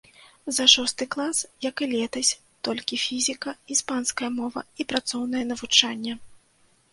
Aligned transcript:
За 0.57 0.65
шосты 0.73 1.05
клас, 1.15 1.37
як 1.65 1.75
і 1.85 1.87
летась, 1.91 2.31
толькі 2.69 2.99
фізіка, 3.03 3.53
іспанская 3.77 4.29
мова 4.39 4.65
і 4.79 4.89
працоўнае 4.95 5.45
навучанне. 5.53 6.13